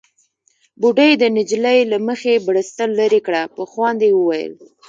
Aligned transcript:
بوډۍ 0.79 1.11
د 1.21 1.23
نجلۍ 1.37 1.79
له 1.91 1.97
مخې 2.07 2.43
بړستن 2.45 2.89
ليرې 2.99 3.21
کړه، 3.27 3.41
په 3.55 3.61
خوند 3.71 3.99
يې 4.05 4.11
وويل: 4.15 4.53